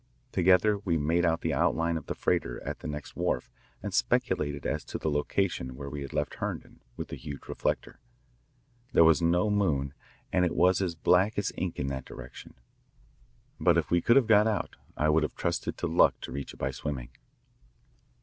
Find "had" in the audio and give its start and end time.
6.01-6.11